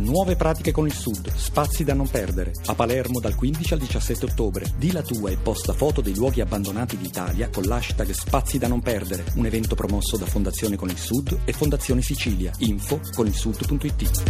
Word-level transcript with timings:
Nuove 0.00 0.34
pratiche 0.34 0.72
con 0.72 0.86
il 0.86 0.94
Sud, 0.94 1.30
spazi 1.34 1.84
da 1.84 1.92
non 1.92 2.08
perdere. 2.08 2.52
A 2.66 2.74
Palermo 2.74 3.20
dal 3.20 3.34
15 3.34 3.74
al 3.74 3.78
17 3.80 4.24
ottobre. 4.24 4.64
Di 4.78 4.92
la 4.92 5.02
tua 5.02 5.30
e 5.30 5.36
posta 5.36 5.74
foto 5.74 6.00
dei 6.00 6.14
luoghi 6.14 6.40
abbandonati 6.40 6.96
d'Italia 6.96 7.50
con 7.50 7.64
l'hashtag 7.64 8.10
Spazi 8.10 8.56
da 8.56 8.66
non 8.66 8.80
perdere. 8.80 9.24
Un 9.36 9.44
evento 9.44 9.74
promosso 9.74 10.16
da 10.16 10.24
Fondazione 10.24 10.76
con 10.76 10.88
il 10.88 10.96
Sud 10.96 11.40
e 11.44 11.52
Fondazione 11.52 12.00
Sicilia. 12.00 12.50
Info 12.60 12.98
con 13.14 13.26
il 13.26 13.34
sud.it. 13.34 14.22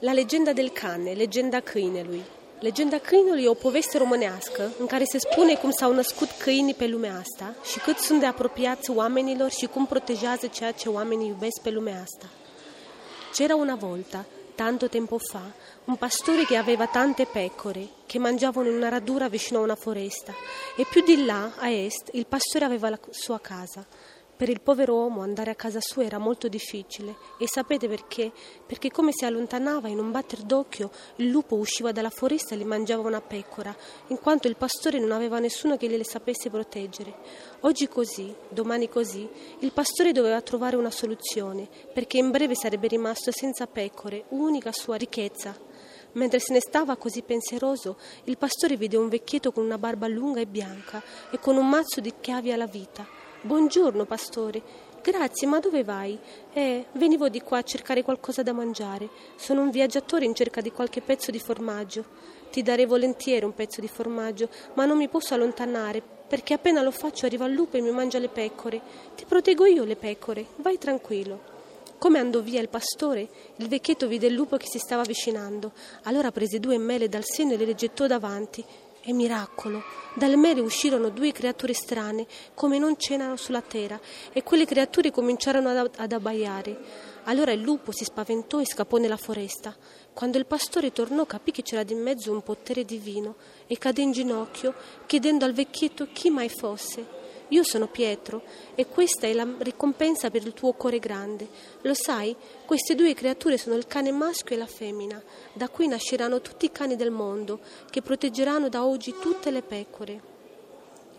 La 0.00 0.12
leggenda 0.14 0.54
del 0.54 0.72
cane, 0.72 1.14
leggenda 1.14 1.60
câine 1.60 2.02
lui. 2.02 2.22
Legenda 2.60 2.98
câinului 2.98 3.42
e 3.42 3.48
o 3.48 3.54
poveste 3.54 3.98
românească 3.98 4.70
în 4.78 4.86
care 4.86 5.04
se 5.04 5.18
spune 5.18 5.54
cum 5.54 5.70
s-au 5.70 5.94
născut 5.94 6.28
câinii 6.38 6.74
pe 6.74 6.86
lumea 6.86 7.18
asta 7.18 7.54
și 7.72 7.78
cât 7.78 7.96
sunt 7.98 8.20
de 8.20 8.26
apropiați 8.26 8.90
oamenilor 8.90 9.50
și 9.50 9.66
cum 9.66 9.86
protejează 9.86 10.46
ceea 10.46 10.72
ce 10.72 10.88
oamenii 10.88 11.28
iubesc 11.28 11.60
pe 11.62 11.70
lumea 11.70 12.00
asta. 12.02 12.26
C'era 13.34 13.56
una 13.56 13.74
volta, 13.74 14.24
tanto 14.54 14.88
tempo 14.88 15.18
fa, 15.18 15.42
un 15.86 15.96
pastore 15.96 16.46
che 16.46 16.56
aveva 16.56 16.86
tante 16.86 17.26
pecore 17.26 17.88
che 18.06 18.20
mangiavano 18.20 18.68
in 18.68 18.76
una 18.76 18.88
radura 18.88 19.28
vicino 19.28 19.58
a 19.58 19.64
una 19.64 19.74
foresta 19.74 20.32
e 20.76 20.86
più 20.88 21.02
di 21.02 21.24
là, 21.24 21.50
a 21.56 21.68
est, 21.68 22.10
il 22.12 22.26
pastore 22.26 22.64
aveva 22.64 22.90
la 22.90 22.98
sua 23.10 23.40
casa. 23.40 23.84
Per 24.36 24.48
il 24.48 24.60
povero 24.60 24.94
uomo 24.94 25.22
andare 25.22 25.52
a 25.52 25.54
casa 25.54 25.78
sua 25.80 26.02
era 26.02 26.18
molto 26.18 26.48
difficile 26.48 27.14
e 27.38 27.46
sapete 27.46 27.86
perché? 27.86 28.32
Perché 28.66 28.90
come 28.90 29.12
si 29.12 29.24
allontanava 29.24 29.86
in 29.86 30.00
un 30.00 30.10
batter 30.10 30.40
d'occhio 30.40 30.90
il 31.16 31.28
lupo 31.28 31.54
usciva 31.54 31.92
dalla 31.92 32.10
foresta 32.10 32.54
e 32.54 32.58
gli 32.58 32.64
mangiava 32.64 33.06
una 33.06 33.20
pecora, 33.20 33.74
in 34.08 34.18
quanto 34.18 34.48
il 34.48 34.56
pastore 34.56 34.98
non 34.98 35.12
aveva 35.12 35.38
nessuno 35.38 35.76
che 35.76 35.88
gliele 35.88 36.02
sapesse 36.02 36.50
proteggere. 36.50 37.14
Oggi 37.60 37.86
così, 37.86 38.34
domani 38.48 38.88
così, 38.88 39.28
il 39.60 39.70
pastore 39.70 40.10
doveva 40.10 40.40
trovare 40.40 40.74
una 40.74 40.90
soluzione, 40.90 41.68
perché 41.92 42.18
in 42.18 42.32
breve 42.32 42.56
sarebbe 42.56 42.88
rimasto 42.88 43.30
senza 43.30 43.68
pecore, 43.68 44.24
unica 44.30 44.72
sua 44.72 44.96
ricchezza. 44.96 45.56
Mentre 46.14 46.40
se 46.40 46.52
ne 46.52 46.60
stava 46.60 46.96
così 46.96 47.22
pensieroso, 47.22 47.98
il 48.24 48.36
pastore 48.36 48.76
vide 48.76 48.96
un 48.96 49.08
vecchietto 49.08 49.52
con 49.52 49.64
una 49.64 49.78
barba 49.78 50.08
lunga 50.08 50.40
e 50.40 50.46
bianca 50.46 51.00
e 51.30 51.38
con 51.38 51.56
un 51.56 51.68
mazzo 51.68 52.00
di 52.00 52.12
chiavi 52.20 52.50
alla 52.50 52.66
vita. 52.66 53.22
Buongiorno, 53.44 54.06
pastore. 54.06 54.62
Grazie, 55.02 55.46
ma 55.46 55.58
dove 55.58 55.84
vai? 55.84 56.18
Eh, 56.54 56.86
venivo 56.92 57.28
di 57.28 57.42
qua 57.42 57.58
a 57.58 57.62
cercare 57.62 58.02
qualcosa 58.02 58.42
da 58.42 58.54
mangiare. 58.54 59.10
Sono 59.36 59.60
un 59.60 59.68
viaggiatore 59.68 60.24
in 60.24 60.34
cerca 60.34 60.62
di 60.62 60.72
qualche 60.72 61.02
pezzo 61.02 61.30
di 61.30 61.38
formaggio. 61.38 62.06
Ti 62.50 62.62
darei 62.62 62.86
volentieri 62.86 63.44
un 63.44 63.52
pezzo 63.52 63.82
di 63.82 63.86
formaggio, 63.86 64.48
ma 64.76 64.86
non 64.86 64.96
mi 64.96 65.08
posso 65.08 65.34
allontanare, 65.34 66.02
perché 66.26 66.54
appena 66.54 66.80
lo 66.80 66.90
faccio 66.90 67.26
arriva 67.26 67.44
il 67.44 67.52
lupo 67.52 67.76
e 67.76 67.82
mi 67.82 67.90
mangia 67.90 68.18
le 68.18 68.28
pecore. 68.28 68.80
Ti 69.14 69.26
proteggo 69.26 69.66
io 69.66 69.84
le 69.84 69.96
pecore. 69.96 70.46
Vai 70.56 70.78
tranquillo. 70.78 71.52
Come 71.98 72.18
andò 72.18 72.40
via 72.40 72.62
il 72.62 72.70
pastore, 72.70 73.28
il 73.56 73.68
vecchietto 73.68 74.06
vide 74.06 74.26
il 74.26 74.34
lupo 74.34 74.56
che 74.56 74.66
si 74.66 74.78
stava 74.78 75.02
avvicinando. 75.02 75.72
Allora 76.04 76.32
prese 76.32 76.60
due 76.60 76.78
mele 76.78 77.10
dal 77.10 77.24
seno 77.24 77.52
e 77.52 77.56
le 77.56 77.74
gettò 77.74 78.06
davanti. 78.06 78.64
E 79.06 79.12
miracolo, 79.12 79.82
dalle 80.14 80.36
mele 80.36 80.62
uscirono 80.62 81.10
due 81.10 81.30
creature 81.30 81.74
strane, 81.74 82.26
come 82.54 82.78
non 82.78 82.96
c'erano 82.96 83.36
sulla 83.36 83.60
terra, 83.60 84.00
e 84.32 84.42
quelle 84.42 84.64
creature 84.64 85.10
cominciarono 85.10 85.68
ad, 85.68 85.90
ad 85.96 86.12
abbaiare. 86.12 86.78
Allora 87.24 87.52
il 87.52 87.60
lupo 87.60 87.92
si 87.92 88.04
spaventò 88.04 88.60
e 88.60 88.66
scappò 88.66 88.96
nella 88.96 89.18
foresta. 89.18 89.76
Quando 90.14 90.38
il 90.38 90.46
pastore 90.46 90.90
tornò 90.90 91.26
capì 91.26 91.50
che 91.50 91.62
c'era 91.62 91.82
di 91.82 91.94
mezzo 91.94 92.32
un 92.32 92.42
potere 92.42 92.86
divino 92.86 93.34
e 93.66 93.76
cadde 93.76 94.00
in 94.00 94.12
ginocchio, 94.12 94.72
chiedendo 95.04 95.44
al 95.44 95.52
vecchietto 95.52 96.08
chi 96.10 96.30
mai 96.30 96.48
fosse. 96.48 97.23
Io 97.48 97.62
sono 97.62 97.88
Pietro 97.88 98.42
e 98.74 98.86
questa 98.86 99.26
è 99.26 99.32
la 99.34 99.46
ricompensa 99.58 100.30
per 100.30 100.44
il 100.46 100.54
tuo 100.54 100.72
cuore 100.72 100.98
grande. 100.98 101.46
Lo 101.82 101.92
sai, 101.94 102.34
queste 102.64 102.94
due 102.94 103.12
creature 103.12 103.58
sono 103.58 103.76
il 103.76 103.86
cane 103.86 104.10
maschio 104.12 104.56
e 104.56 104.58
la 104.58 104.66
femmina. 104.66 105.22
Da 105.52 105.68
qui 105.68 105.86
nasceranno 105.86 106.40
tutti 106.40 106.64
i 106.64 106.72
cani 106.72 106.96
del 106.96 107.10
mondo 107.10 107.60
che 107.90 108.00
proteggeranno 108.00 108.68
da 108.68 108.86
oggi 108.86 109.14
tutte 109.20 109.50
le 109.50 109.62
pecore. 109.62 110.32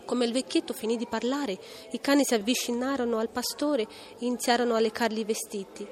Come 0.04 0.24
il 0.24 0.32
vecchietto 0.32 0.72
finì 0.72 0.96
di 0.96 1.06
parlare, 1.06 1.58
i 1.90 2.00
cani 2.00 2.24
si 2.24 2.34
avvicinarono 2.34 3.18
al 3.18 3.30
pastore 3.30 3.82
e 3.82 3.88
iniziarono 4.26 4.74
a 4.74 4.80
leccargli 4.80 5.20
i 5.20 5.24
vestiti. 5.24 5.86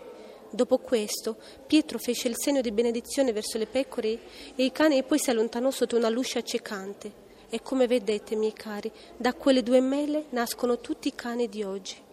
Dopo 0.50 0.78
questo, 0.78 1.36
Pietro 1.66 1.98
fece 1.98 2.28
il 2.28 2.36
segno 2.36 2.60
di 2.60 2.70
benedizione 2.70 3.32
verso 3.32 3.58
le 3.58 3.66
pecore 3.66 4.20
e 4.54 4.64
i 4.64 4.72
cani 4.72 4.98
e 4.98 5.02
poi 5.02 5.18
si 5.18 5.30
allontanò 5.30 5.70
sotto 5.70 5.96
una 5.96 6.08
luce 6.08 6.38
accecante. 6.38 7.23
E 7.54 7.62
come 7.62 7.86
vedete, 7.86 8.34
miei 8.34 8.52
cari, 8.52 8.90
da 9.16 9.32
quelle 9.32 9.62
due 9.62 9.80
mele 9.80 10.24
nascono 10.30 10.80
tutti 10.80 11.06
i 11.06 11.14
cani 11.14 11.48
di 11.48 11.62
oggi. 11.62 12.03